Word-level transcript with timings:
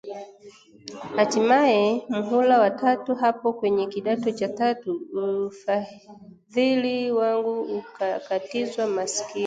Hatimaye 1.15 1.83
muhula 2.13 2.55
wa 2.63 2.69
tatu 2.81 3.11
hapo 3.15 3.53
kwenye 3.53 3.87
kidato 3.87 4.31
cha 4.31 4.47
tatu, 4.47 5.01
ufadhili 5.47 7.11
wangu 7.11 7.61
ukakatizwa 7.63 8.87
maskini 8.87 9.39